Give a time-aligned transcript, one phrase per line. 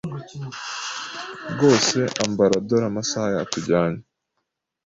[1.51, 4.01] Rwose ambara dore amasaha yatujyanye